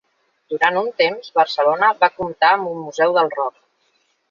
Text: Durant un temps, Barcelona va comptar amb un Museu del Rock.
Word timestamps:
Durant 0.53 0.79
un 0.81 0.89
temps, 1.01 1.29
Barcelona 1.35 1.91
va 2.01 2.11
comptar 2.15 2.51
amb 2.57 2.73
un 2.73 2.83
Museu 2.89 3.17
del 3.21 3.33
Rock. 3.39 3.63